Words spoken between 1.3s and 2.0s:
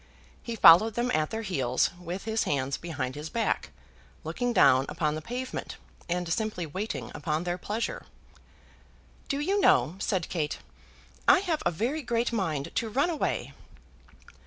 heels,